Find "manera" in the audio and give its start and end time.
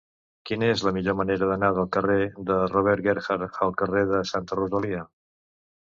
1.19-1.51